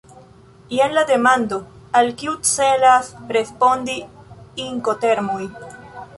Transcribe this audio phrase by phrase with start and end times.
[0.77, 1.59] Jen la demando,
[1.99, 3.99] al kiu celas respondi
[4.67, 5.45] Inkotermoj.